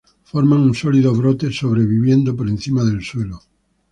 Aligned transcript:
Forman 0.23 0.61
un 0.61 0.73
sólido 0.73 1.13
brote 1.13 1.51
sobreviviendo 1.51 2.35
por 2.35 2.49
encima 2.49 2.83
del 2.83 3.03
suelo. 3.03 3.39